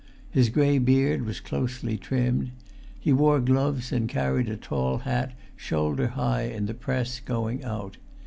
[0.31, 2.49] His grey beard was close trimmed.
[2.99, 7.97] He wore gloves and carried a tall hat shoulder high in the press going out.